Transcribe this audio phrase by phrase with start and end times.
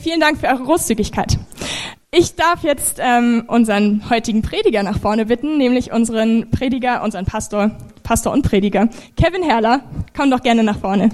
[0.00, 1.38] Vielen Dank für eure Großzügigkeit.
[2.10, 7.70] Ich darf jetzt ähm, unseren heutigen Prediger nach vorne bitten, nämlich unseren Prediger, unseren Pastor,
[8.02, 9.82] Pastor und Prediger, Kevin Herrler.
[10.16, 11.10] Komm doch gerne nach vorne.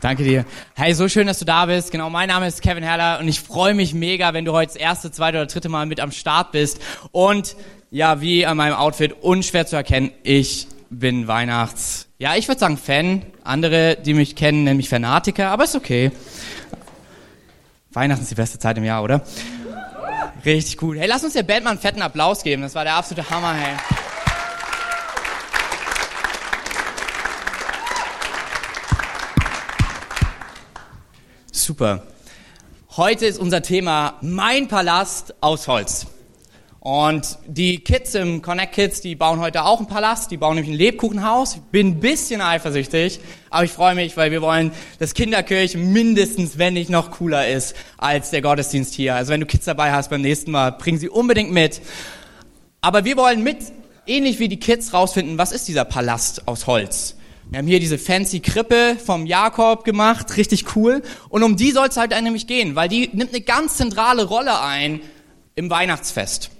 [0.00, 0.44] Danke dir.
[0.76, 1.90] Hey, so schön, dass du da bist.
[1.90, 4.76] Genau, mein Name ist Kevin Herrler und ich freue mich mega, wenn du heute das
[4.76, 6.80] erste, zweite oder dritte Mal mit am Start bist.
[7.10, 7.56] Und
[7.90, 12.78] ja, wie an meinem Outfit unschwer zu erkennen, ich bin Weihnachts, ja, ich würde sagen
[12.78, 13.22] Fan.
[13.44, 16.10] Andere, die mich kennen, nennen mich Fanatiker, aber ist okay.
[17.92, 19.22] Weihnachten ist die beste Zeit im Jahr, oder?
[20.44, 20.96] Richtig gut.
[20.98, 22.62] Hey, lass uns der Band mal einen fetten Applaus geben.
[22.62, 23.76] Das war der absolute Hammer, hey.
[31.50, 32.02] Super.
[32.96, 36.06] Heute ist unser Thema Mein Palast aus Holz.
[36.90, 40.72] Und die Kids im Connect Kids, die bauen heute auch einen Palast, die bauen nämlich
[40.72, 41.56] ein Lebkuchenhaus.
[41.56, 43.20] Ich bin ein bisschen eifersüchtig,
[43.50, 47.76] aber ich freue mich, weil wir wollen, dass Kinderkirche mindestens, wenn nicht noch cooler ist,
[47.98, 49.16] als der Gottesdienst hier.
[49.16, 51.82] Also wenn du Kids dabei hast beim nächsten Mal, bring sie unbedingt mit.
[52.80, 53.58] Aber wir wollen mit,
[54.06, 57.16] ähnlich wie die Kids, rausfinden, was ist dieser Palast aus Holz?
[57.50, 61.02] Wir haben hier diese fancy Krippe vom Jakob gemacht, richtig cool.
[61.28, 64.62] Und um die soll es halt nämlich gehen, weil die nimmt eine ganz zentrale Rolle
[64.62, 65.02] ein
[65.54, 66.52] im Weihnachtsfest.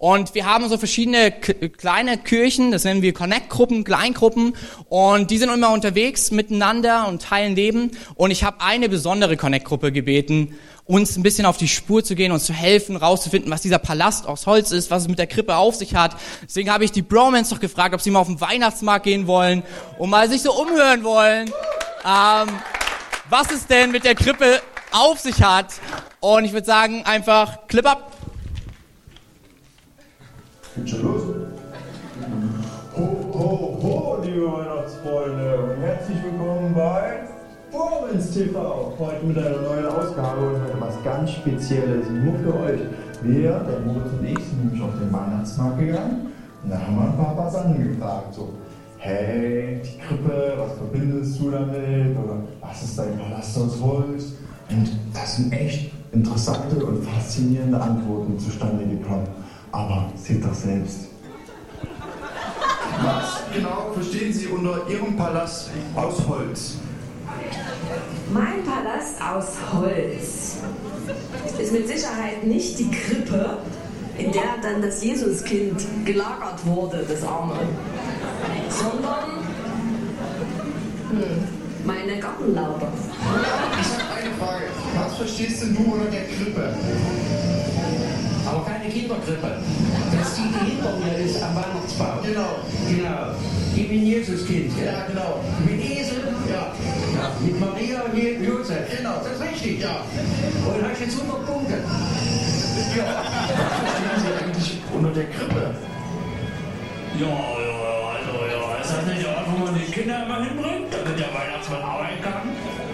[0.00, 4.54] Und wir haben so verschiedene kleine Kirchen, das nennen wir Connect-Gruppen, Kleingruppen.
[4.88, 7.90] Und die sind immer unterwegs miteinander und teilen Leben.
[8.14, 10.54] Und ich habe eine besondere Connect-Gruppe gebeten,
[10.86, 14.26] uns ein bisschen auf die Spur zu gehen, uns zu helfen, rauszufinden, was dieser Palast
[14.26, 16.16] aus Holz ist, was es mit der Krippe auf sich hat.
[16.44, 19.62] Deswegen habe ich die Bromans doch gefragt, ob sie mal auf den Weihnachtsmarkt gehen wollen
[19.98, 21.52] und mal sich so umhören wollen,
[22.06, 22.48] ähm,
[23.28, 25.74] was es denn mit der Krippe auf sich hat.
[26.20, 28.19] Und ich würde sagen, einfach Clip up.
[30.72, 31.22] Schon los?
[32.96, 37.24] Ho, ho, ho, liebe Weihnachtsfreunde und herzlich willkommen bei
[37.72, 38.94] Formans TV.
[38.96, 42.80] Heute mit einer neuen Ausgabe und heute was ganz Spezielles nur für euch.
[43.22, 46.28] Wir, der Moritz und ich, sind nämlich auf den Weihnachtsmarkt gegangen
[46.62, 48.34] und da haben wir ein paar Passanten gefragt.
[48.34, 48.50] So,
[48.98, 52.16] hey, die Krippe, was verbindest du damit?
[52.16, 54.34] Oder was ist dein Palast aus Holz?
[54.70, 59.26] Und das sind echt interessante und faszinierende Antworten zustande gekommen.
[59.72, 61.08] Aber seht doch selbst.
[63.02, 66.76] Was genau verstehen Sie unter Ihrem Palast aus Holz?
[68.32, 70.56] Mein Palast aus Holz
[71.58, 73.58] ist mit Sicherheit nicht die Krippe,
[74.18, 77.54] in der dann das Jesuskind gelagert wurde, das Arme,
[78.68, 79.30] sondern
[81.10, 82.88] hm, meine Gartenlaube.
[83.80, 84.64] Ich habe eine Frage.
[84.96, 86.74] Was verstehst denn du unter der Krippe?
[88.50, 89.50] Aber keine Kinderkrippe.
[90.12, 92.18] Das ist die, die hinter mir ist am Weihnachtsbaum.
[92.24, 92.50] Genau.
[92.88, 93.34] Genau.
[93.76, 94.72] Ich bin Jesuskind.
[94.78, 94.84] Ja.
[94.92, 95.40] Ja, genau.
[95.66, 96.22] Bin Esel.
[96.50, 96.72] Ja,
[97.14, 97.32] Ja.
[97.40, 98.84] Mit Maria und Je- Josef.
[98.96, 99.14] Genau.
[99.22, 99.80] Das ist richtig.
[99.80, 100.02] ja.
[100.66, 101.74] Und hast jetzt 100 Punkte.
[102.96, 103.04] ja.
[103.06, 105.74] Was verstehen Sie eigentlich unter der Krippe?
[107.20, 107.69] Ja, ja,
[110.00, 112.48] Kinder immer hinbringt, damit der Weihnachtsmann arbeiten kann?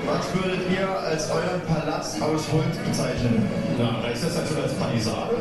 [0.06, 3.49] Was würdet ihr als euren Palast aus Holz bezeichnen?
[3.78, 5.37] Na, reicht das also als Palisade?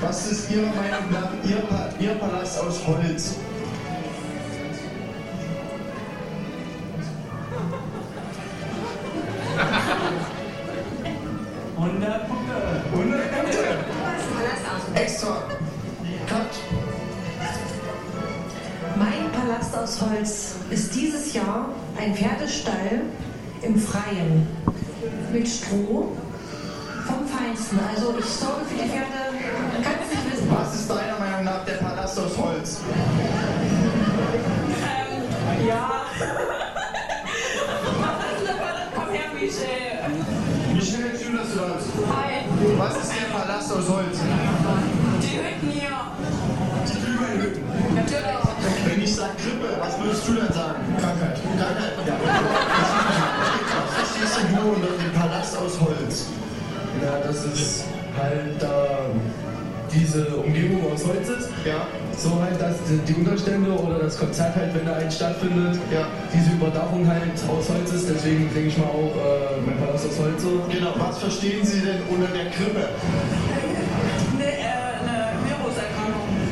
[0.00, 3.36] Was ist Ihrer Meinung nach Ihr, pa Ihr Palast aus Holz?
[20.70, 21.68] Ist dieses Jahr
[22.00, 23.02] ein Pferdestall
[23.62, 24.46] im Freien
[25.32, 26.12] mit Stroh
[27.06, 27.78] vom Feinsten.
[27.94, 29.32] Also ich sorge für die Pferde,
[29.72, 30.48] man kann es nicht wissen.
[30.50, 32.80] Was ist deiner Meinung nach der Palast aus Holz?
[35.66, 36.02] Ja.
[38.94, 40.02] Komm her, Michel.
[40.74, 41.88] Michelle, schön, dass du da bist.
[42.08, 42.32] Hi.
[42.78, 44.18] Was ist der Palast aus Holz?
[45.22, 45.90] Die Hütten hier.
[46.86, 47.62] Die Glühweinhütten.
[47.94, 48.51] Natürlich.
[48.84, 50.82] Wenn ich sage Grippe, was würdest du denn sagen?
[50.98, 51.38] Krankheit.
[51.42, 51.92] Krankheit.
[52.06, 52.14] Ja.
[54.22, 56.26] Was denn du unter dem Palast aus Holz?
[57.02, 57.84] Ja, das ist
[58.16, 59.06] halt da
[59.92, 61.48] diese Umgebung aus Holz ist.
[61.64, 61.86] Ja.
[62.16, 66.06] So halt, dass die die Unterstände oder das Konzert halt, wenn da eins stattfindet, Ja.
[66.32, 68.08] diese Überdachung halt aus Holz ist.
[68.08, 70.60] Deswegen denke ich mal auch äh, mein Palast aus Holz so.
[70.70, 70.94] Genau.
[70.96, 72.88] Was verstehen Sie denn unter der Krippe?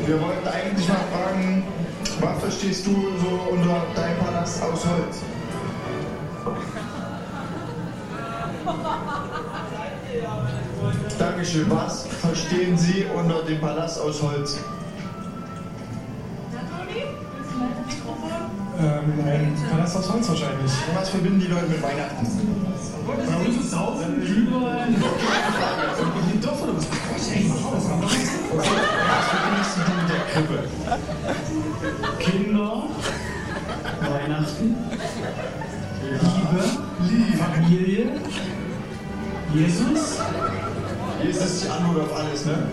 [0.05, 1.63] Wir wollten eigentlich mal fragen,
[2.19, 5.17] was verstehst du so unter deinem Palast aus Holz?
[11.19, 11.69] Dankeschön.
[11.69, 14.59] Was verstehen Sie unter dem Palast aus Holz?
[18.79, 20.71] Ähm, ein Palast aus Holz wahrscheinlich.
[20.95, 22.27] Was verbinden die Leute mit Weihnachten?
[23.05, 24.95] Bei uns ist Saufen, Glühwein.
[26.41, 27.10] Doch, oder was?
[32.19, 32.83] Kinder,
[34.01, 34.75] Weihnachten,
[36.99, 38.11] Liebe, Familie,
[39.53, 40.17] Jesus.
[41.23, 42.69] Jesus ist die Antwort auf alles, ne?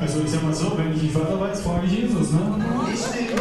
[0.00, 2.64] Also ich sag mal so, wenn ich nicht weiter weiß, frage ich Jesus, ne?
[2.92, 3.34] Ich stehe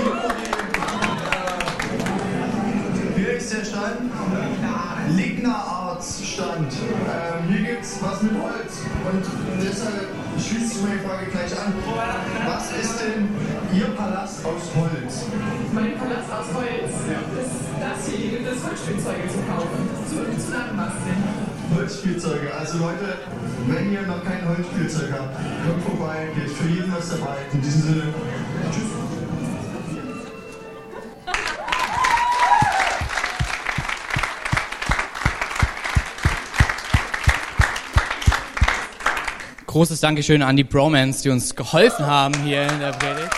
[3.15, 4.11] hier ist der Stand?
[5.15, 6.73] Ligna-Arts-Stand.
[6.73, 8.62] Ähm, hier gibt's was mit Holz.
[9.13, 9.21] Und
[9.61, 10.09] deshalb
[10.41, 11.73] schließt sich meine Frage gleich an.
[12.47, 13.29] Was ist denn
[13.77, 15.25] Ihr Palast aus Holz?
[15.71, 16.89] Mein Palast aus Holz.
[17.37, 19.85] Das, das hier, hier gibt es Holzspielzeuge zu kaufen.
[20.09, 21.21] Zu, zu nachbasteln.
[21.75, 22.53] Holzspielzeuge.
[22.57, 23.21] Also Leute,
[23.67, 27.37] wenn ihr noch kein Holzspielzeug habt, kommt vorbei, ist für jeden was dabei.
[27.53, 28.03] In diesem Sinne,
[28.71, 29.02] tschüss.
[39.73, 43.31] Großes Dankeschön an die Bromans, die uns geholfen haben hier in der Predigt.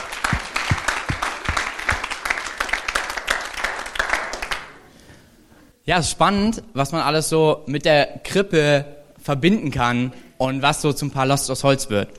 [5.86, 8.84] Ja, es ist spannend, was man alles so mit der Krippe
[9.18, 12.10] verbinden kann und was so zum Palast aus Holz wird.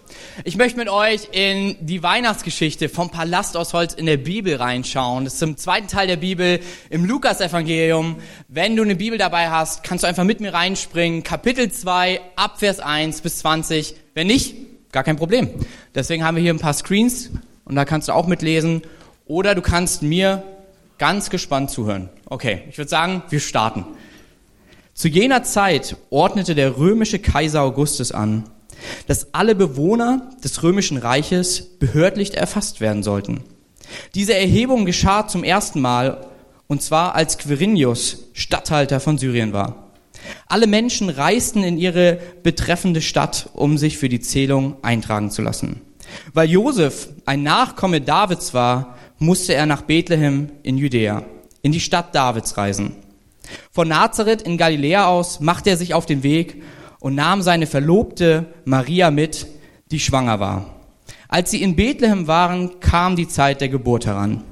[0.45, 5.25] Ich möchte mit euch in die Weihnachtsgeschichte vom Palast aus Holz in der Bibel reinschauen.
[5.25, 8.17] Das ist im zweiten Teil der Bibel im Lukas-Evangelium.
[8.49, 11.23] Wenn du eine Bibel dabei hast, kannst du einfach mit mir reinspringen.
[11.23, 13.97] Kapitel 2, Abvers 1 bis 20.
[14.15, 14.55] Wenn nicht,
[14.93, 15.51] gar kein Problem.
[15.95, 17.31] Deswegen haben wir hier ein paar Screens
[17.65, 18.83] und da kannst du auch mitlesen.
[19.27, 20.43] Oder du kannst mir
[20.99, 22.09] ganz gespannt zuhören.
[22.27, 23.85] Okay, ich würde sagen, wir starten.
[24.97, 28.45] Zu jener Zeit ordnete der römische Kaiser Augustus an,
[29.07, 33.43] dass alle Bewohner des römischen Reiches behördlich erfasst werden sollten.
[34.15, 36.27] Diese Erhebung geschah zum ersten Mal,
[36.67, 39.93] und zwar als Quirinius Statthalter von Syrien war.
[40.47, 45.83] Alle Menschen reisten in ihre betreffende Stadt, um sich für die Zählung eintragen zu lassen.
[46.33, 51.23] Weil Josef ein Nachkomme Davids war, musste er nach Bethlehem in Judäa,
[51.61, 52.97] in die Stadt Davids reisen.
[53.71, 56.63] Von Nazareth in Galiläa aus machte er sich auf den Weg
[57.01, 59.47] und nahm seine Verlobte Maria mit,
[59.91, 60.77] die schwanger war.
[61.29, 64.45] Als sie in Bethlehem waren, kam die Zeit der Geburt heran.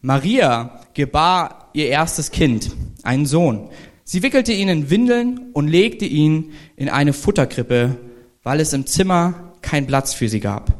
[0.00, 2.70] Maria gebar ihr erstes Kind,
[3.02, 3.70] einen Sohn.
[4.04, 7.96] Sie wickelte ihn in Windeln und legte ihn in eine Futterkrippe,
[8.42, 10.72] weil es im Zimmer keinen Platz für sie gab.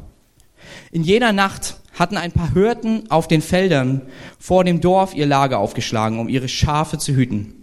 [0.91, 4.03] In jener Nacht hatten ein paar Hirten auf den Feldern
[4.39, 7.53] vor dem Dorf ihr Lager aufgeschlagen, um ihre Schafe zu hüten.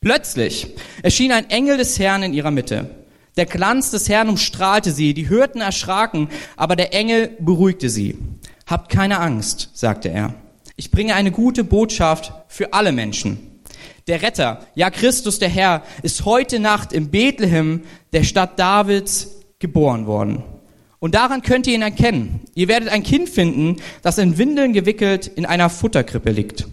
[0.00, 0.66] Plötzlich
[1.02, 2.90] erschien ein Engel des Herrn in ihrer Mitte.
[3.36, 8.18] Der Glanz des Herrn umstrahlte sie, die Hirten erschraken, aber der Engel beruhigte sie.
[8.66, 10.34] Habt keine Angst, sagte er.
[10.76, 13.62] Ich bringe eine gute Botschaft für alle Menschen.
[14.06, 17.82] Der Retter, ja Christus der Herr, ist heute Nacht in Bethlehem,
[18.12, 19.28] der Stadt Davids,
[19.60, 20.42] geboren worden.
[21.02, 22.42] Und daran könnt ihr ihn erkennen.
[22.54, 26.68] Ihr werdet ein Kind finden, das in Windeln gewickelt in einer Futterkrippe liegt.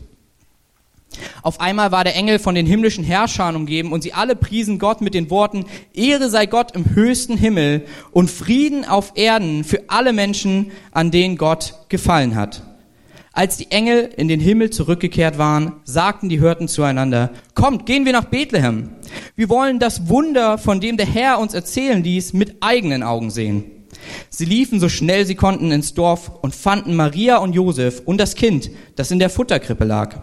[1.41, 5.01] Auf einmal war der Engel von den himmlischen Herrschern umgeben und sie alle priesen Gott
[5.01, 5.65] mit den Worten,
[5.95, 11.35] Ehre sei Gott im höchsten Himmel und Frieden auf Erden für alle Menschen, an denen
[11.35, 12.61] Gott gefallen hat.
[13.33, 18.13] Als die Engel in den Himmel zurückgekehrt waren, sagten die Hirten zueinander, kommt, gehen wir
[18.13, 18.91] nach Bethlehem.
[19.35, 23.78] Wir wollen das Wunder, von dem der Herr uns erzählen ließ, mit eigenen Augen sehen.
[24.29, 28.35] Sie liefen so schnell sie konnten ins Dorf und fanden Maria und Josef und das
[28.35, 30.15] Kind, das in der Futterkrippe lag.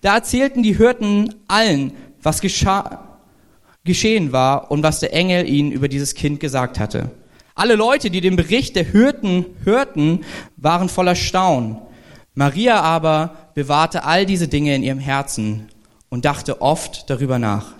[0.00, 3.18] Da erzählten die Hirten allen, was geschah,
[3.84, 7.10] geschehen war und was der Engel ihnen über dieses Kind gesagt hatte.
[7.54, 10.24] Alle Leute, die den Bericht der Hirten hörten,
[10.56, 11.78] waren voller Staunen.
[12.34, 15.68] Maria aber bewahrte all diese Dinge in ihrem Herzen
[16.10, 17.72] und dachte oft darüber nach.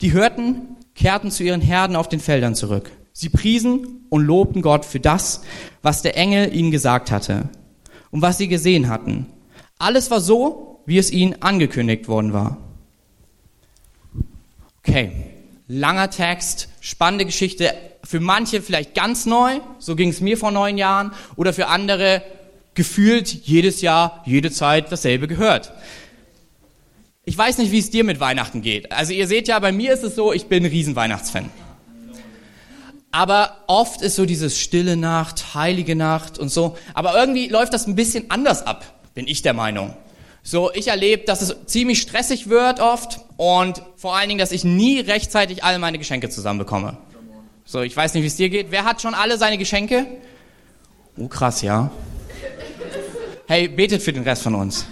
[0.00, 2.90] Die Hirten kehrten zu ihren Herden auf den Feldern zurück.
[3.18, 5.40] Sie priesen und lobten Gott für das,
[5.80, 7.48] was der Engel ihnen gesagt hatte
[8.10, 9.24] und was sie gesehen hatten.
[9.78, 12.58] Alles war so, wie es ihnen angekündigt worden war.
[14.82, 15.12] Okay,
[15.66, 17.72] langer Text, spannende Geschichte,
[18.04, 22.22] für manche vielleicht ganz neu, so ging es mir vor neun Jahren, oder für andere
[22.74, 25.72] gefühlt jedes Jahr, jede Zeit dasselbe gehört.
[27.24, 28.92] Ich weiß nicht, wie es dir mit Weihnachten geht.
[28.92, 31.48] Also ihr seht ja, bei mir ist es so, ich bin ein Riesenweihnachtsfan.
[33.16, 36.76] Aber oft ist so dieses stille Nacht, heilige Nacht und so.
[36.92, 39.96] Aber irgendwie läuft das ein bisschen anders ab, bin ich der Meinung.
[40.42, 44.64] So, ich erlebe, dass es ziemlich stressig wird oft und vor allen Dingen, dass ich
[44.64, 46.98] nie rechtzeitig alle meine Geschenke zusammenbekomme.
[47.64, 48.70] So, ich weiß nicht, wie es dir geht.
[48.70, 50.06] Wer hat schon alle seine Geschenke?
[51.16, 51.90] Oh, krass, ja.
[53.48, 54.84] Hey, betet für den Rest von uns.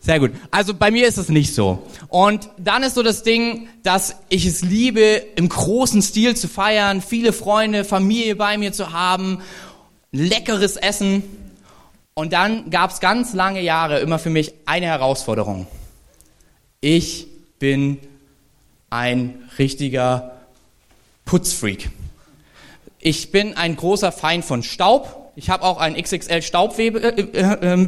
[0.00, 0.32] Sehr gut.
[0.50, 1.86] Also bei mir ist es nicht so.
[2.08, 7.02] Und dann ist so das Ding, dass ich es liebe, im großen Stil zu feiern,
[7.02, 9.42] viele Freunde, Familie bei mir zu haben,
[10.10, 11.22] leckeres Essen.
[12.14, 15.66] Und dann gab es ganz lange Jahre immer für mich eine Herausforderung.
[16.80, 17.26] Ich
[17.58, 17.98] bin
[18.88, 20.32] ein richtiger
[21.26, 21.90] Putzfreak.
[22.98, 25.32] Ich bin ein großer Feind von Staub.
[25.36, 27.04] Ich habe auch einen XXL Staubwedel
[27.34, 27.86] äh, äh,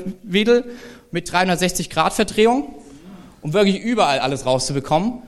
[1.13, 2.75] mit 360 Grad Verdrehung,
[3.43, 5.23] um wirklich überall alles rauszubekommen.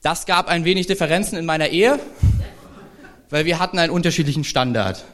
[0.00, 1.98] Das gab ein wenig Differenzen in meiner Ehe,
[3.30, 5.04] weil wir hatten einen unterschiedlichen Standard.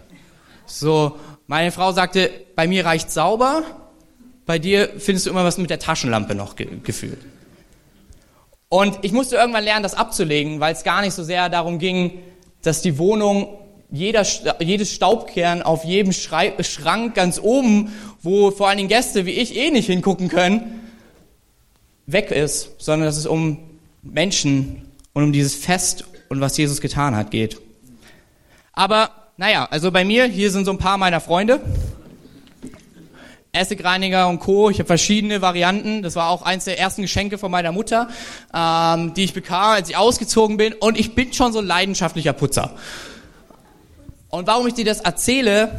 [0.67, 3.65] So, meine Frau sagte, bei mir reicht sauber,
[4.47, 7.19] bei dir findest du immer was mit der Taschenlampe noch ge gefühlt.
[8.69, 12.21] Und ich musste irgendwann lernen, das abzulegen, weil es gar nicht so sehr darum ging,
[12.62, 13.59] dass die Wohnung
[13.92, 14.25] jeder,
[14.61, 17.92] jedes Staubkern auf jedem Schrei Schrank ganz oben,
[18.23, 20.80] wo vor allen Dingen Gäste wie ich eh nicht hingucken können,
[22.06, 23.59] weg ist, sondern dass es um
[24.02, 24.82] Menschen
[25.12, 27.61] und um dieses Fest und was Jesus getan hat geht.
[28.73, 31.61] Aber naja, also bei mir, hier sind so ein paar meiner Freunde.
[33.52, 34.70] Essigreiniger und Co.
[34.70, 36.02] Ich habe verschiedene Varianten.
[36.02, 38.09] Das war auch eins der ersten Geschenke von meiner Mutter,
[38.54, 40.73] ähm, die ich bekam, als ich ausgezogen bin.
[40.75, 42.76] Und ich bin schon so ein leidenschaftlicher Putzer.
[44.31, 45.77] Und warum ich dir das erzähle,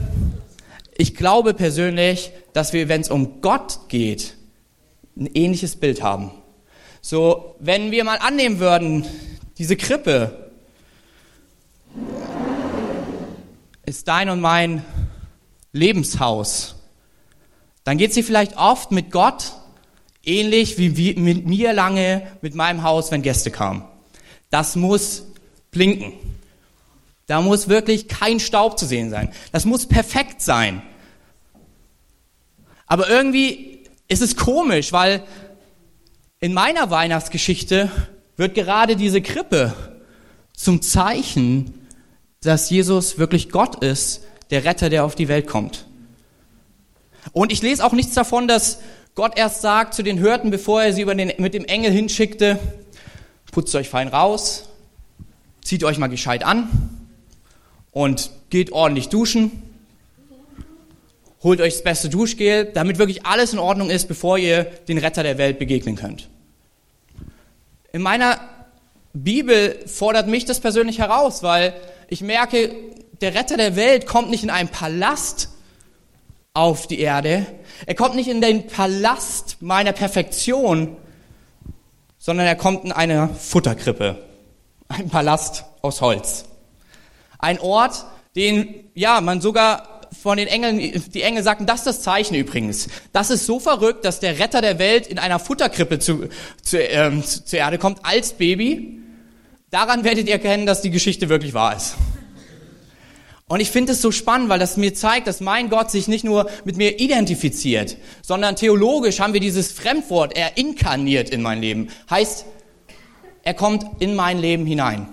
[0.98, 4.36] ich glaube persönlich, dass wir, wenn es um Gott geht,
[5.18, 6.32] ein ähnliches Bild haben.
[7.02, 9.06] So, wenn wir mal annehmen würden,
[9.58, 10.52] diese Krippe
[13.86, 14.86] ist dein und mein
[15.72, 16.76] Lebenshaus,
[17.84, 19.54] dann geht sie vielleicht oft mit Gott
[20.24, 23.84] ähnlich wie mit mir lange mit meinem Haus, wenn Gäste kamen.
[24.50, 25.26] Das muss
[25.72, 26.31] blinken.
[27.32, 29.32] Da muss wirklich kein Staub zu sehen sein.
[29.54, 30.82] Das muss perfekt sein.
[32.88, 35.24] Aber irgendwie ist es komisch, weil
[36.42, 37.90] in meiner Weihnachtsgeschichte
[38.36, 39.74] wird gerade diese Krippe
[40.54, 41.88] zum Zeichen,
[42.42, 45.86] dass Jesus wirklich Gott ist, der Retter, der auf die Welt kommt.
[47.32, 48.80] Und ich lese auch nichts davon, dass
[49.16, 52.60] Gott erst sagt zu den Hürden, bevor er sie den, mit dem Engel hinschickte,
[53.54, 54.68] putzt euch fein raus,
[55.64, 56.91] zieht euch mal gescheit an,
[57.92, 59.64] und geht ordentlich duschen.
[61.44, 65.24] Holt euch das beste Duschgel, damit wirklich alles in Ordnung ist, bevor ihr den Retter
[65.24, 66.30] der Welt begegnen könnt.
[67.92, 68.40] In meiner
[69.14, 71.74] Bibel fordert mich das persönlich heraus, weil
[72.08, 72.74] ich merke,
[73.22, 75.50] der Retter der Welt kommt nicht in einem Palast
[76.54, 77.46] auf die Erde.
[77.86, 80.96] Er kommt nicht in den Palast meiner Perfektion,
[82.18, 84.18] sondern er kommt in eine Futterkrippe.
[84.88, 86.46] Ein Palast aus Holz.
[87.42, 88.06] Ein Ort,
[88.36, 90.80] den, ja, man sogar von den Engeln,
[91.14, 92.88] die Engel sagten, das ist das Zeichen übrigens.
[93.12, 96.30] Das ist so verrückt, dass der Retter der Welt in einer Futterkrippe zu,
[96.62, 99.00] zu, ähm, zur Erde kommt als Baby.
[99.70, 101.96] Daran werdet ihr erkennen, dass die Geschichte wirklich wahr ist.
[103.48, 106.24] Und ich finde es so spannend, weil das mir zeigt, dass mein Gott sich nicht
[106.24, 111.90] nur mit mir identifiziert, sondern theologisch haben wir dieses Fremdwort, er inkarniert in mein Leben.
[112.10, 112.46] Heißt,
[113.44, 115.10] er kommt in mein Leben hinein.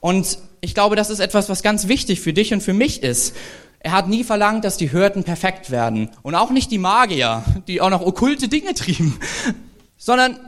[0.00, 3.34] Und ich glaube, das ist etwas, was ganz wichtig für dich und für mich ist.
[3.78, 6.10] Er hat nie verlangt, dass die Hürden perfekt werden.
[6.22, 9.18] Und auch nicht die Magier, die auch noch okkulte Dinge trieben.
[9.96, 10.38] Sondern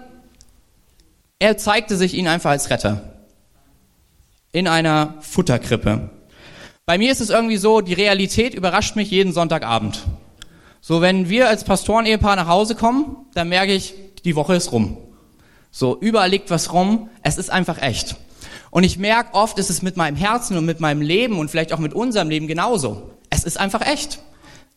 [1.39, 3.15] er zeigte sich ihnen einfach als Retter.
[4.53, 6.11] In einer Futterkrippe.
[6.85, 10.05] Bei mir ist es irgendwie so, die Realität überrascht mich jeden Sonntagabend.
[10.83, 14.99] So, wenn wir als Pastoren-Ehepaar nach Hause kommen, dann merke ich, die Woche ist rum.
[15.71, 17.09] So, überall liegt was rum.
[17.23, 18.17] Es ist einfach echt.
[18.73, 21.75] Und ich merke oft, ist es mit meinem Herzen und mit meinem Leben und vielleicht
[21.75, 23.11] auch mit unserem Leben genauso.
[23.29, 24.21] Es ist einfach echt.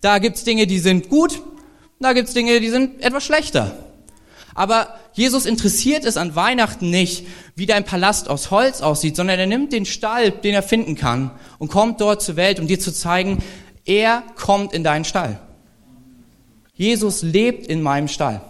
[0.02, 1.42] Da gibt's Dinge, die sind gut,
[2.02, 3.72] da gibt's Dinge, die sind etwas schlechter.
[4.54, 7.26] Aber Jesus interessiert es an Weihnachten nicht,
[7.56, 11.32] wie dein Palast aus Holz aussieht, sondern er nimmt den Stall, den er finden kann,
[11.58, 13.42] und kommt dort zur Welt, um dir zu zeigen,
[13.86, 15.40] er kommt in deinen Stall.
[16.74, 18.42] Jesus lebt in meinem Stall.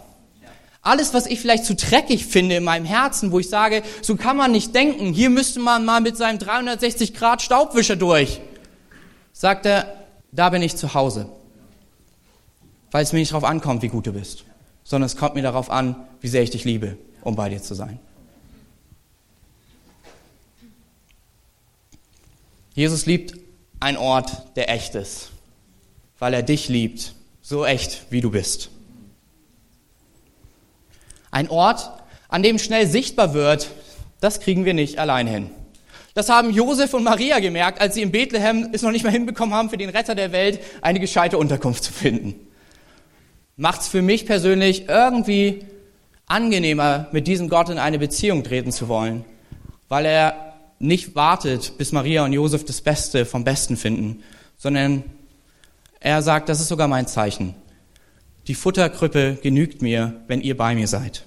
[0.85, 4.37] Alles, was ich vielleicht zu dreckig finde in meinem Herzen, wo ich sage, so kann
[4.37, 8.39] man nicht denken, hier müsste man mal mit seinem 360 Grad Staubwischer durch,
[9.33, 11.27] sagt er, da bin ich zu Hause.
[12.91, 14.45] Weil es mir nicht darauf ankommt, wie gut du bist,
[14.83, 17.73] sondern es kommt mir darauf an, wie sehr ich dich liebe, um bei dir zu
[17.73, 17.97] sein.
[22.75, 23.33] Jesus liebt
[23.79, 25.31] einen Ort, der echt ist,
[26.19, 28.69] weil er dich liebt, so echt, wie du bist.
[31.35, 31.91] Ein Ort,
[32.29, 33.69] an dem schnell sichtbar wird,
[34.21, 35.49] das kriegen wir nicht allein hin.
[36.13, 39.53] Das haben Josef und Maria gemerkt, als sie in Bethlehem es noch nicht mal hinbekommen
[39.53, 42.35] haben, für den Retter der Welt eine gescheite Unterkunft zu finden.
[43.57, 45.65] macht es für mich persönlich irgendwie
[46.25, 49.25] angenehmer, mit diesem Gott in eine Beziehung treten zu wollen,
[49.89, 54.23] weil er nicht wartet, bis Maria und Josef das Beste vom Besten finden,
[54.55, 55.03] sondern
[55.99, 57.55] er sagt, das ist sogar mein Zeichen.
[58.47, 61.25] Die Futterkrippe genügt mir, wenn ihr bei mir seid.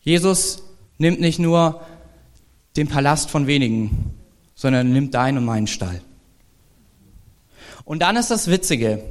[0.00, 0.62] Jesus
[0.98, 1.84] nimmt nicht nur
[2.76, 4.14] den Palast von wenigen,
[4.54, 6.00] sondern nimmt deinen und meinen Stall.
[7.84, 9.02] Und dann ist das Witzige.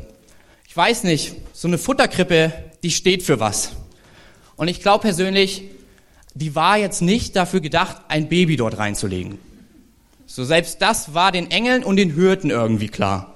[0.67, 2.51] Ich weiß nicht, so eine Futterkrippe,
[2.83, 3.73] die steht für was.
[4.55, 5.63] Und ich glaube persönlich,
[6.33, 9.37] die war jetzt nicht dafür gedacht, ein Baby dort reinzulegen.
[10.25, 13.34] So selbst das war den Engeln und den Hürden irgendwie klar.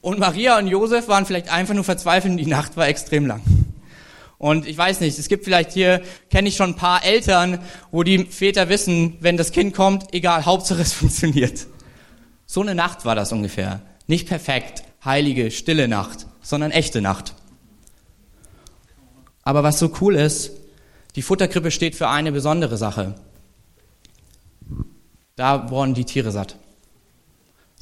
[0.00, 3.42] Und Maria und Josef waren vielleicht einfach nur verzweifelt und die Nacht war extrem lang.
[4.38, 7.58] Und ich weiß nicht, es gibt vielleicht hier, kenne ich schon ein paar Eltern,
[7.90, 11.66] wo die Väter wissen, wenn das Kind kommt, egal, Hauptsache es funktioniert.
[12.46, 13.82] So eine Nacht war das ungefähr.
[14.06, 17.34] Nicht perfekt, heilige, stille Nacht, sondern echte Nacht.
[19.42, 20.52] Aber was so cool ist,
[21.16, 23.16] die Futterkrippe steht für eine besondere Sache.
[25.36, 26.56] Da wurden die Tiere satt.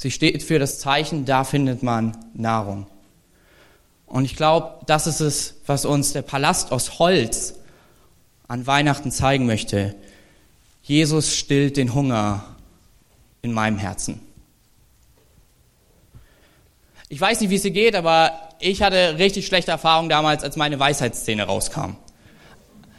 [0.00, 2.86] Sie steht für das Zeichen, da findet man Nahrung.
[4.06, 7.54] Und ich glaube, das ist es, was uns der Palast aus Holz
[8.46, 9.96] an Weihnachten zeigen möchte.
[10.84, 12.44] Jesus stillt den Hunger
[13.42, 14.20] in meinem Herzen.
[17.08, 20.54] Ich weiß nicht, wie es dir geht, aber ich hatte richtig schlechte Erfahrungen damals, als
[20.54, 21.96] meine Weisheitszähne rauskamen.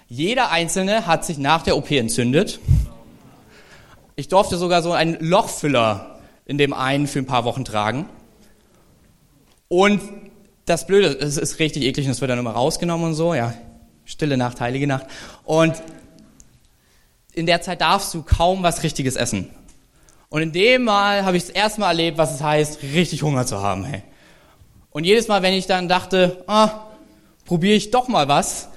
[0.09, 2.59] Jeder Einzelne hat sich nach der OP entzündet.
[4.17, 6.18] Ich durfte sogar so einen Lochfüller
[6.49, 8.09] in dem einen für ein paar Wochen tragen.
[9.67, 10.01] Und
[10.65, 13.53] das Blöde, es ist richtig eklig und es wird dann immer rausgenommen und so, ja.
[14.03, 15.05] Stille Nacht, heilige Nacht.
[15.43, 15.75] Und
[17.33, 19.51] in der Zeit darfst du kaum was Richtiges essen.
[20.29, 23.45] Und in dem Mal habe ich das erste Mal erlebt, was es heißt, richtig Hunger
[23.45, 24.01] zu haben, hey.
[24.89, 26.87] Und jedes Mal, wenn ich dann dachte, ah,
[27.45, 28.69] probiere ich doch mal was,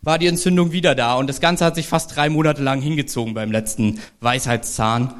[0.00, 1.14] war die Entzündung wieder da.
[1.14, 5.14] Und das Ganze hat sich fast drei Monate lang hingezogen beim letzten Weisheitszahn.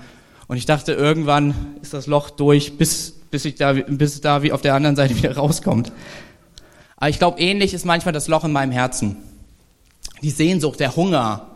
[0.49, 4.43] Und ich dachte, irgendwann ist das Loch durch, bis, bis, ich da, bis es da
[4.43, 5.93] wie auf der anderen Seite wieder rauskommt.
[6.97, 9.17] Aber ich glaube, ähnlich ist manchmal das Loch in meinem Herzen.
[10.23, 11.49] Die Sehnsucht, der Hunger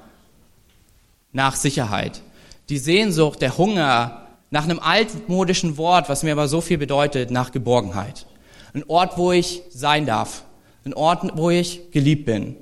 [1.32, 2.22] nach Sicherheit.
[2.68, 7.52] Die Sehnsucht, der Hunger nach einem altmodischen Wort, was mir aber so viel bedeutet, nach
[7.52, 8.26] Geborgenheit.
[8.74, 10.44] Ein Ort, wo ich sein darf.
[10.84, 12.56] Ein Ort, wo ich geliebt bin.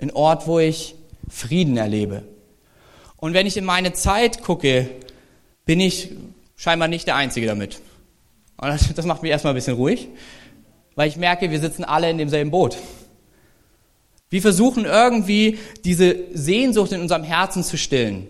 [0.00, 0.94] Ein Ort, wo ich
[1.28, 2.22] Frieden erlebe.
[3.16, 4.88] Und wenn ich in meine Zeit gucke,
[5.66, 6.12] bin ich
[6.56, 7.80] scheinbar nicht der Einzige damit.
[8.56, 10.08] Und das, das macht mich erstmal ein bisschen ruhig,
[10.94, 12.78] weil ich merke, wir sitzen alle in demselben Boot.
[14.30, 18.28] Wir versuchen irgendwie diese Sehnsucht in unserem Herzen zu stillen.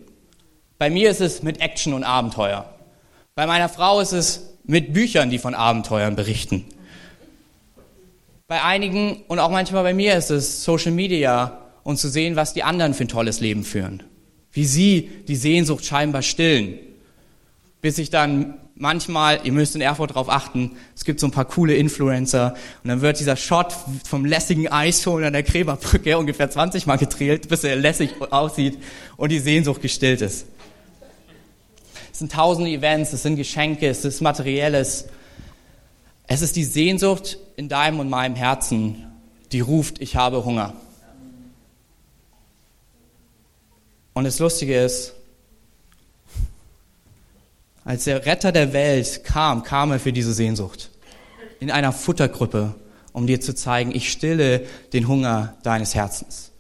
[0.79, 2.75] Bei mir ist es mit Action und Abenteuer.
[3.35, 6.65] Bei meiner Frau ist es mit Büchern, die von Abenteuern berichten.
[8.49, 12.53] Bei einigen und auch manchmal bei mir ist es Social Media und zu sehen, was
[12.53, 14.03] die anderen für ein tolles Leben führen.
[14.53, 16.79] Wie sie die Sehnsucht scheinbar stillen
[17.87, 21.45] bis ich dann manchmal, ihr müsst in Erfurt darauf achten, es gibt so ein paar
[21.45, 23.73] coole Influencer und dann wird dieser Shot
[24.05, 28.77] vom lässigen Eisholen an der Gräberbrücke ungefähr 20 Mal gedreht, bis er lässig aussieht
[29.17, 30.47] und die Sehnsucht gestillt ist.
[32.11, 35.07] Es sind tausende Events, es sind Geschenke, es ist Materielles.
[36.27, 39.07] Es ist die Sehnsucht in deinem und meinem Herzen,
[39.53, 40.73] die ruft, ich habe Hunger.
[44.13, 45.16] Und das Lustige ist,
[47.87, 50.91] als der Retter der Welt kam, kam er für diese Sehnsucht.
[51.61, 52.75] In einer Futtergruppe,
[53.13, 56.51] um dir zu zeigen, ich stille den Hunger deines Herzens.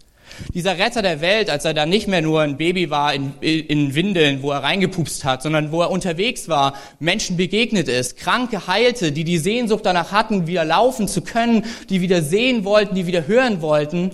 [0.54, 3.94] Dieser Retter der Welt, als er da nicht mehr nur ein Baby war in, in
[3.94, 9.10] Windeln, wo er reingepupst hat, sondern wo er unterwegs war, Menschen begegnet ist, Kranke heilte,
[9.10, 13.26] die die Sehnsucht danach hatten, wieder laufen zu können, die wieder sehen wollten, die wieder
[13.26, 14.12] hören wollten,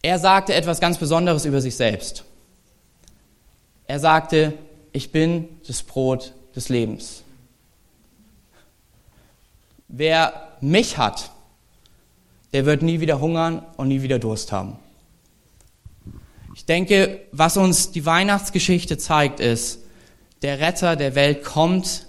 [0.00, 2.24] er sagte etwas ganz Besonderes über sich selbst.
[3.86, 4.54] Er sagte,
[4.92, 7.22] ich bin das Brot des Lebens.
[9.88, 11.30] Wer mich hat,
[12.52, 14.76] der wird nie wieder hungern und nie wieder Durst haben.
[16.54, 19.78] Ich denke, was uns die Weihnachtsgeschichte zeigt, ist,
[20.42, 22.06] der Retter der Welt kommt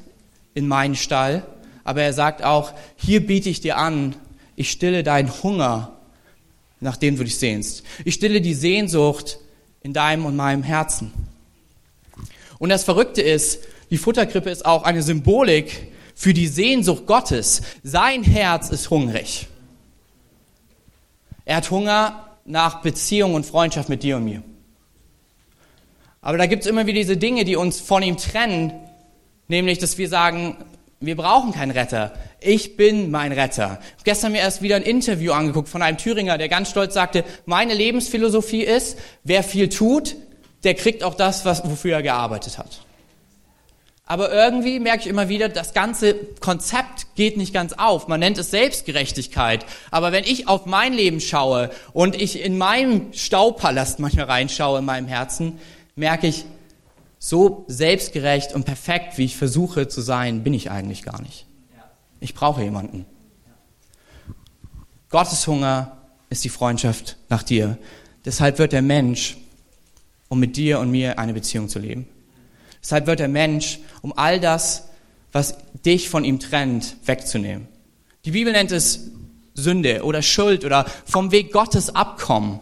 [0.53, 1.45] in meinen Stall,
[1.83, 4.15] aber er sagt auch, hier biete ich dir an,
[4.55, 5.93] ich stille deinen Hunger,
[6.79, 7.83] nach dem du dich sehnst.
[8.03, 9.39] Ich stille die Sehnsucht
[9.81, 11.13] in deinem und meinem Herzen.
[12.59, 17.61] Und das Verrückte ist, die Futterkrippe ist auch eine Symbolik für die Sehnsucht Gottes.
[17.83, 19.47] Sein Herz ist hungrig.
[21.45, 24.43] Er hat Hunger nach Beziehung und Freundschaft mit dir und mir.
[26.21, 28.73] Aber da gibt es immer wieder diese Dinge, die uns von ihm trennen,
[29.49, 30.57] nämlich, dass wir sagen,
[31.01, 32.13] wir brauchen keinen Retter.
[32.39, 33.79] Ich bin mein Retter.
[34.05, 37.73] Gestern mir erst wieder ein Interview angeguckt von einem Thüringer, der ganz stolz sagte, meine
[37.73, 40.15] Lebensphilosophie ist, wer viel tut,
[40.63, 42.81] der kriegt auch das, was, wofür er gearbeitet hat.
[44.05, 48.07] Aber irgendwie merke ich immer wieder, das ganze Konzept geht nicht ganz auf.
[48.07, 49.65] Man nennt es Selbstgerechtigkeit.
[49.91, 54.85] Aber wenn ich auf mein Leben schaue und ich in meinem Staupalast manchmal reinschaue in
[54.85, 55.59] meinem Herzen,
[55.95, 56.45] merke ich,
[57.17, 61.45] so selbstgerecht und perfekt, wie ich versuche zu sein, bin ich eigentlich gar nicht.
[62.19, 63.05] Ich brauche jemanden.
[65.09, 65.99] Gottes Hunger
[66.29, 67.77] ist die Freundschaft nach dir.
[68.25, 69.37] Deshalb wird der Mensch,
[70.33, 72.07] um mit dir und mir eine Beziehung zu leben.
[72.81, 74.89] Deshalb wird der Mensch, um all das,
[75.31, 77.67] was dich von ihm trennt, wegzunehmen.
[78.25, 79.11] Die Bibel nennt es
[79.53, 82.61] Sünde oder Schuld oder vom Weg Gottes abkommen.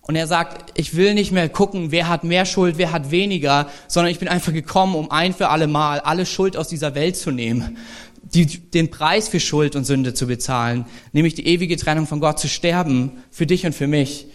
[0.00, 3.68] Und er sagt, ich will nicht mehr gucken, wer hat mehr Schuld, wer hat weniger,
[3.88, 7.16] sondern ich bin einfach gekommen, um ein für alle Mal alle Schuld aus dieser Welt
[7.16, 7.78] zu nehmen,
[8.22, 12.38] die, den Preis für Schuld und Sünde zu bezahlen, nämlich die ewige Trennung von Gott
[12.38, 14.28] zu sterben, für dich und für mich,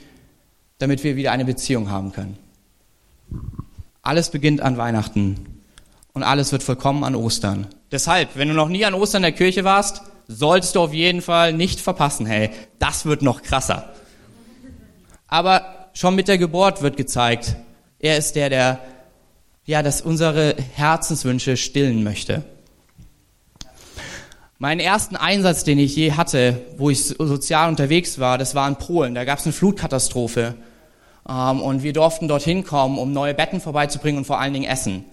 [0.80, 2.43] damit wir wieder eine Beziehung haben können.
[4.04, 5.64] Alles beginnt an Weihnachten
[6.12, 7.68] und alles wird vollkommen an Ostern.
[7.90, 11.22] Deshalb, wenn du noch nie an Ostern in der Kirche warst, solltest du auf jeden
[11.22, 13.94] Fall nicht verpassen, hey, das wird noch krasser.
[15.30, 17.56] Aber schon mit der Geburt wird gezeigt,
[17.98, 18.80] er ist der, der,
[19.64, 22.44] ja, das unsere Herzenswünsche stillen möchte.
[24.58, 28.76] Meinen ersten Einsatz, den ich je hatte, wo ich sozial unterwegs war, das war in
[28.76, 29.16] Polen.
[29.16, 30.56] Da gab es eine Flutkatastrophe.
[31.28, 35.06] Ähm, und wir durften dorthin kommen, um neue Betten vorbeizubringen und vor allen Dingen Essen.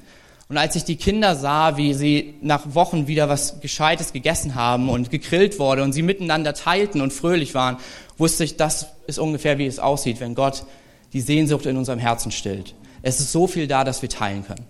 [0.48, 4.88] Und als ich die Kinder sah, wie sie nach Wochen wieder was Gescheites gegessen haben
[4.88, 7.76] und gegrillt wurde und sie miteinander teilten und fröhlich waren,
[8.18, 10.64] wusste ich, das ist ungefähr, wie es aussieht, wenn Gott
[11.12, 12.74] die Sehnsucht in unserem Herzen stillt.
[13.02, 14.66] Es ist so viel da, dass wir teilen können.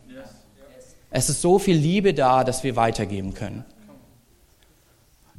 [1.10, 3.64] Es ist so viel Liebe da, dass wir weitergeben können.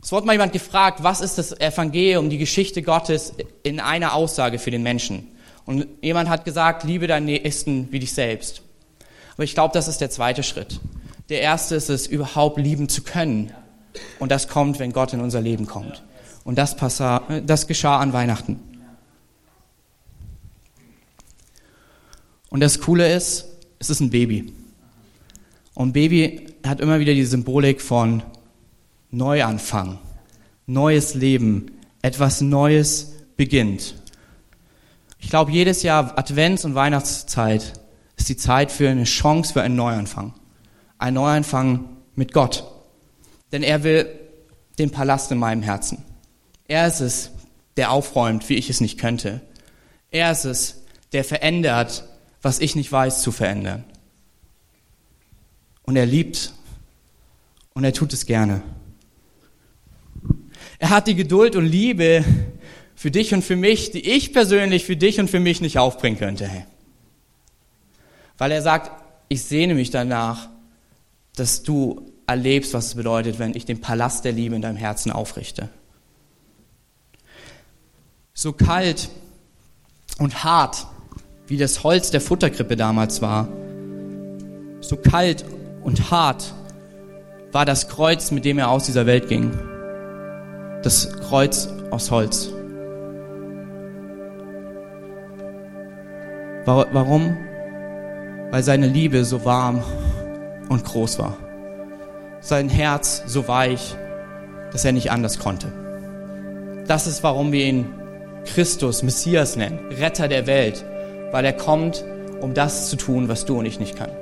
[0.04, 4.58] Es wurde mal jemand gefragt, was ist das Evangelium, die Geschichte Gottes in einer Aussage
[4.58, 5.28] für den Menschen?
[5.66, 8.62] Und jemand hat gesagt, liebe deinen Nächsten wie dich selbst.
[9.34, 10.80] Aber ich glaube, das ist der zweite Schritt.
[11.30, 13.52] Der erste ist es, überhaupt lieben zu können.
[14.20, 16.04] Und das kommt, wenn Gott in unser Leben kommt.
[16.44, 18.60] Und das, passa, das geschah an Weihnachten.
[22.50, 23.46] Und das Coole ist,
[23.80, 24.54] es ist ein Baby.
[25.74, 28.24] Und Baby hat immer wieder die Symbolik von
[29.10, 30.00] Neuanfang,
[30.68, 31.72] neues Leben,
[32.02, 33.96] etwas Neues beginnt.
[35.22, 37.74] Ich glaube, jedes Jahr Advents- und Weihnachtszeit
[38.18, 40.34] ist die Zeit für eine Chance für einen Neuanfang.
[40.98, 42.66] Ein Neuanfang mit Gott.
[43.52, 44.08] Denn er will
[44.78, 46.04] den Palast in meinem Herzen.
[46.68, 47.32] Er ist es,
[47.78, 49.42] der aufräumt, wie ich es nicht könnte.
[50.10, 52.04] Er ist es, der verändert,
[52.42, 53.86] was ich nicht weiß zu verändern.
[55.84, 56.54] Und er liebt
[57.74, 58.64] und er tut es gerne.
[60.80, 62.26] Er hat die Geduld und Liebe
[63.02, 66.20] für dich und für mich, die ich persönlich für dich und für mich nicht aufbringen
[66.20, 66.48] könnte.
[68.38, 68.92] Weil er sagt,
[69.28, 70.50] ich sehne mich danach,
[71.36, 75.12] dass du erlebst, was es bedeutet, wenn ich den Palast der Liebe in deinem Herzen
[75.12, 75.70] aufrichte.
[78.36, 79.10] So kalt
[80.20, 80.86] und hart,
[81.48, 83.48] wie das Holz der Futterkrippe damals war,
[84.82, 85.44] so kalt
[85.82, 86.54] und hart
[87.52, 89.58] war das Kreuz, mit dem er aus dieser Welt ging.
[90.84, 92.52] Das Kreuz aus Holz.
[96.66, 97.38] Warum?
[98.52, 99.82] weil seine Liebe so warm
[100.70, 101.38] und groß war.
[102.42, 103.96] Sein Herz so weich,
[104.72, 105.68] dass er nicht anders konnte.
[106.86, 107.86] Das ist, warum wir ihn
[108.46, 110.84] Christus, Messias nennen, Retter der Welt,
[111.32, 112.04] weil er kommt,
[112.42, 114.16] um das zu tun, was du und ich nicht können.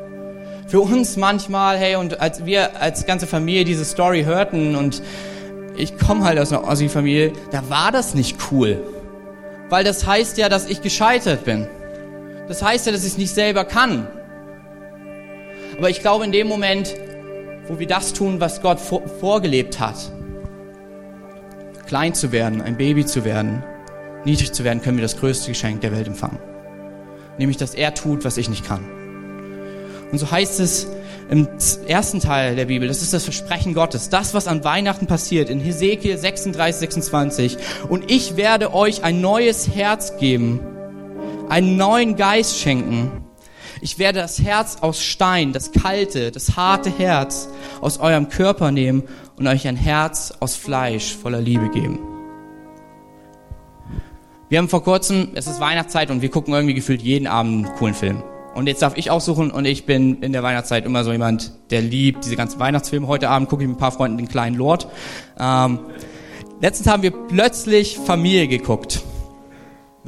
[0.67, 5.01] Für uns manchmal, hey, und als wir als ganze Familie diese Story hörten und
[5.75, 8.83] ich komme halt aus einer Ossi-Familie, da war das nicht cool.
[9.69, 11.67] Weil das heißt ja, dass ich gescheitert bin.
[12.49, 14.07] Das heißt ja, dass ich es nicht selber kann.
[15.77, 16.95] Aber ich glaube, in dem Moment,
[17.67, 19.95] wo wir das tun, was Gott vor, vorgelebt hat,
[21.85, 23.63] klein zu werden, ein Baby zu werden,
[24.25, 26.39] niedrig zu werden, können wir das größte Geschenk der Welt empfangen.
[27.37, 28.83] Nämlich, dass er tut, was ich nicht kann.
[30.11, 30.87] Und so heißt es
[31.29, 31.47] im
[31.85, 35.59] ersten Teil der Bibel, das ist das Versprechen Gottes, das, was an Weihnachten passiert, in
[35.59, 37.57] Hesekiel 36, 26.
[37.89, 40.61] Und ich werde euch ein neues Herz geben,
[41.49, 43.11] einen neuen Geist schenken
[43.81, 47.49] ich werde das Herz aus Stein, das kalte, das harte Herz
[47.81, 49.03] aus eurem Körper nehmen
[49.37, 51.99] und euch ein Herz aus Fleisch voller Liebe geben.
[54.49, 57.75] Wir haben vor kurzem, es ist Weihnachtszeit und wir gucken irgendwie gefühlt jeden Abend einen
[57.75, 58.23] coolen Film.
[58.55, 61.81] Und jetzt darf ich aussuchen und ich bin in der Weihnachtszeit immer so jemand, der
[61.81, 63.07] liebt diese ganzen Weihnachtsfilme.
[63.07, 64.87] Heute Abend gucke ich mit ein paar Freunden den kleinen Lord.
[65.39, 65.79] Ähm,
[66.59, 69.03] letztens haben wir plötzlich Familie geguckt.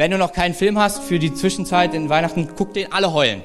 [0.02, 3.44] Wenn du noch keinen Film hast für die Zwischenzeit in Weihnachten, guck den alle heulen.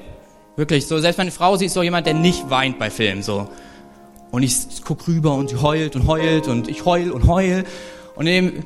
[0.55, 0.97] Wirklich so.
[0.97, 3.47] Selbst meine Frau, sie ist so jemand, der nicht weint bei Filmen so.
[4.31, 7.63] Und ich guck rüber und sie heult und heult und ich heul und heul.
[8.15, 8.65] Und in dem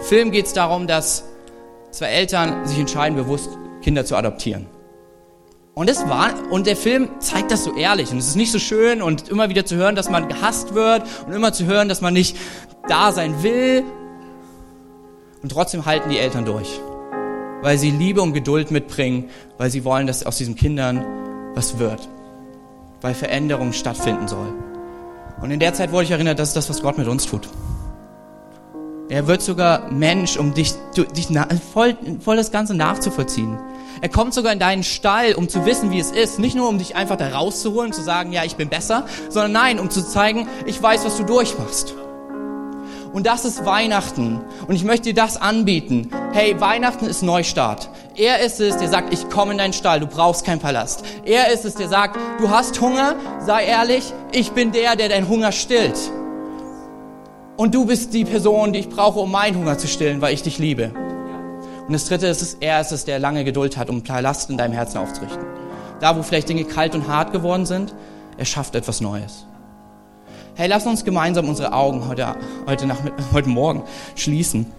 [0.00, 1.24] Film geht es darum, dass
[1.90, 3.50] zwei Eltern sich entscheiden, bewusst
[3.82, 4.66] Kinder zu adoptieren.
[5.74, 8.10] Und es war, und der Film zeigt das so ehrlich.
[8.10, 11.02] Und es ist nicht so schön und immer wieder zu hören, dass man gehasst wird
[11.26, 12.38] und immer zu hören, dass man nicht
[12.88, 13.84] da sein will.
[15.42, 16.80] Und trotzdem halten die Eltern durch.
[17.62, 21.04] Weil sie Liebe und Geduld mitbringen, weil sie wollen, dass aus diesen Kindern
[21.54, 22.08] was wird.
[23.00, 24.52] Weil Veränderung stattfinden soll.
[25.40, 27.48] Und in der Zeit wurde ich erinnert, das ist das, was Gott mit uns tut.
[29.08, 31.28] Er wird sogar Mensch, um dich, dich
[31.72, 33.58] voll, voll das Ganze nachzuvollziehen.
[34.00, 36.38] Er kommt sogar in deinen Stall, um zu wissen, wie es ist.
[36.38, 39.78] Nicht nur, um dich einfach da rauszuholen zu sagen, ja, ich bin besser, sondern nein,
[39.78, 41.94] um zu zeigen, ich weiß, was du durchmachst.
[43.12, 44.40] Und das ist Weihnachten.
[44.66, 46.08] Und ich möchte dir das anbieten.
[46.34, 47.90] Hey, Weihnachten ist Neustart.
[48.16, 51.04] Er ist es, der sagt, ich komme in deinen Stall, du brauchst keinen Palast.
[51.26, 55.28] Er ist es, der sagt, du hast Hunger, sei ehrlich, ich bin der, der deinen
[55.28, 55.98] Hunger stillt.
[57.58, 60.42] Und du bist die Person, die ich brauche, um meinen Hunger zu stillen, weil ich
[60.42, 60.92] dich liebe.
[61.86, 64.56] Und das dritte ist es, er ist es, der lange Geduld hat, um Palast in
[64.56, 65.44] deinem Herzen aufzurichten.
[66.00, 67.94] Da, wo vielleicht Dinge kalt und hart geworden sind,
[68.38, 69.44] er schafft etwas Neues.
[70.54, 73.00] Hey, lass uns gemeinsam unsere Augen heute, heute, nach,
[73.34, 73.82] heute Morgen
[74.16, 74.72] schließen.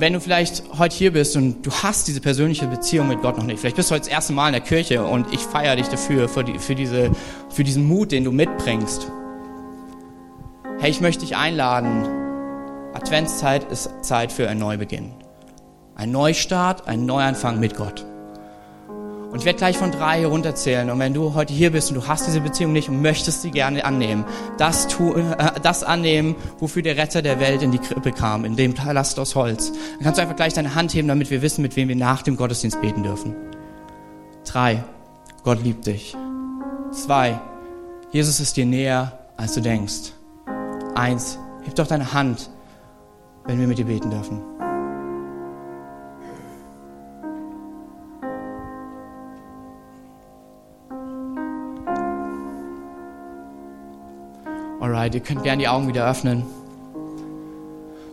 [0.00, 3.44] Wenn du vielleicht heute hier bist und du hast diese persönliche Beziehung mit Gott noch
[3.44, 5.88] nicht, vielleicht bist du heute das erste Mal in der Kirche und ich feiere dich
[5.88, 7.10] dafür, für, die, für, diese,
[7.50, 9.10] für diesen Mut, den du mitbringst.
[10.80, 12.08] Hey, ich möchte dich einladen.
[12.94, 15.12] Adventszeit ist Zeit für einen Neubeginn.
[15.94, 18.06] Ein Neustart, ein Neuanfang mit Gott.
[19.30, 20.90] Und ich werde gleich von drei hier runterzählen.
[20.90, 23.52] Und wenn du heute hier bist und du hast diese Beziehung nicht und möchtest sie
[23.52, 24.24] gerne annehmen,
[24.58, 28.56] das, tu, äh, das annehmen, wofür der Retter der Welt in die Krippe kam, in
[28.56, 31.62] dem Palast aus Holz, dann kannst du einfach gleich deine Hand heben, damit wir wissen,
[31.62, 33.36] mit wem wir nach dem Gottesdienst beten dürfen.
[34.44, 34.82] Drei,
[35.44, 36.16] Gott liebt dich.
[36.90, 37.40] Zwei,
[38.10, 40.12] Jesus ist dir näher, als du denkst.
[40.96, 42.50] Eins, heb doch deine Hand,
[43.44, 44.42] wenn wir mit dir beten dürfen.
[55.10, 56.44] Alright, ihr könnt gerne die Augen wieder öffnen.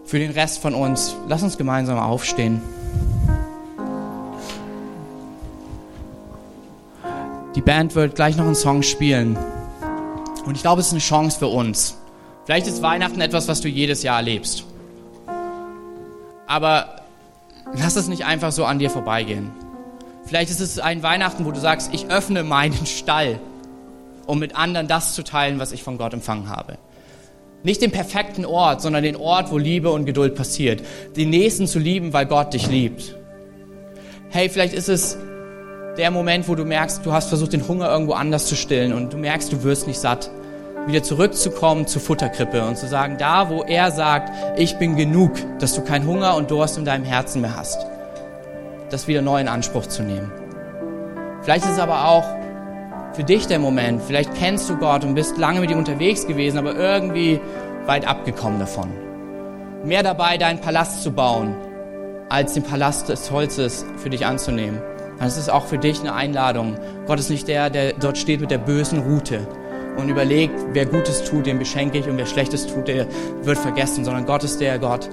[0.05, 2.59] Für den Rest von uns, lass uns gemeinsam aufstehen.
[7.53, 9.37] Die Band wird gleich noch einen Song spielen.
[10.45, 11.97] Und ich glaube, es ist eine Chance für uns.
[12.45, 14.63] Vielleicht ist Weihnachten etwas, was du jedes Jahr erlebst.
[16.47, 17.01] Aber
[17.75, 19.51] lass es nicht einfach so an dir vorbeigehen.
[20.25, 23.39] Vielleicht ist es ein Weihnachten, wo du sagst, ich öffne meinen Stall
[24.27, 26.77] um mit anderen das zu teilen, was ich von Gott empfangen habe.
[27.63, 30.81] Nicht den perfekten Ort, sondern den Ort, wo Liebe und Geduld passiert.
[31.15, 33.15] Den Nächsten zu lieben, weil Gott dich liebt.
[34.29, 35.17] Hey, vielleicht ist es
[35.97, 39.13] der Moment, wo du merkst, du hast versucht, den Hunger irgendwo anders zu stillen und
[39.13, 40.29] du merkst, du wirst nicht satt.
[40.85, 45.75] Wieder zurückzukommen zur Futterkrippe und zu sagen, da, wo er sagt, ich bin genug, dass
[45.75, 47.85] du keinen Hunger und Durst in deinem Herzen mehr hast.
[48.89, 50.31] Das wieder neu in Anspruch zu nehmen.
[51.41, 52.23] Vielleicht ist es aber auch
[53.13, 54.01] für dich der Moment.
[54.03, 57.39] Vielleicht kennst du Gott und bist lange mit ihm unterwegs gewesen, aber irgendwie
[57.85, 58.89] weit abgekommen davon.
[59.83, 61.55] Mehr dabei, deinen Palast zu bauen,
[62.29, 64.81] als den Palast des Holzes für dich anzunehmen.
[65.17, 66.77] Dann ist es auch für dich eine Einladung.
[67.05, 69.47] Gott ist nicht der, der dort steht mit der bösen Route
[69.97, 73.07] und überlegt, wer Gutes tut, den beschenke ich und wer Schlechtes tut, der
[73.41, 75.09] wird vergessen, sondern Gott ist der Gott,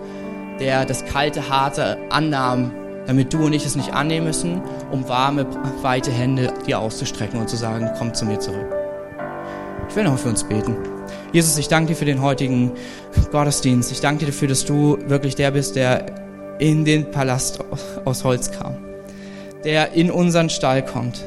[0.60, 2.72] der das kalte, harte annahm
[3.06, 5.46] damit du und ich es nicht annehmen müssen, um warme,
[5.82, 8.66] weite Hände dir auszustrecken und zu sagen, komm zu mir zurück.
[9.88, 10.76] Ich will noch für uns beten.
[11.32, 12.72] Jesus, ich danke dir für den heutigen
[13.30, 13.92] Gottesdienst.
[13.92, 16.06] Ich danke dir dafür, dass du wirklich der bist, der
[16.58, 17.60] in den Palast
[18.04, 18.76] aus Holz kam,
[19.64, 21.22] der in unseren Stall kommt,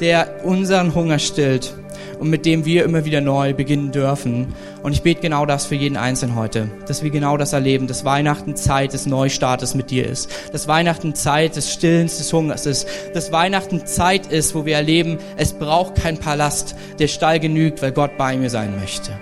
[0.00, 1.74] der unseren Hunger stillt
[2.18, 4.54] und mit dem wir immer wieder neu beginnen dürfen.
[4.88, 8.06] Und ich bete genau das für jeden Einzelnen heute, dass wir genau das erleben, dass
[8.06, 12.88] Weihnachten Zeit des Neustartes mit dir ist, dass Weihnachten Zeit des Stillens, des Hungers ist,
[13.12, 17.92] dass Weihnachten Zeit ist, wo wir erleben, es braucht kein Palast, der Stall genügt, weil
[17.92, 19.12] Gott bei mir sein möchte.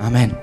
[0.00, 0.36] Amen.